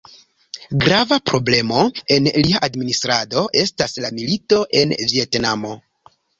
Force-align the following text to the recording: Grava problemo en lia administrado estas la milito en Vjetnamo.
Grava 0.83 1.19
problemo 1.31 1.83
en 2.15 2.31
lia 2.47 2.63
administrado 2.69 3.45
estas 3.67 3.95
la 4.07 4.13
milito 4.19 4.63
en 4.83 4.99
Vjetnamo. 5.07 5.79